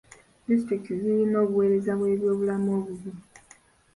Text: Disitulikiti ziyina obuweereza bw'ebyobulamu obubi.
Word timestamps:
Disitulikiti 0.47 0.99
ziyina 1.01 1.37
obuweereza 1.43 1.91
bw'ebyobulamu 1.99 2.69
obubi. 2.77 3.11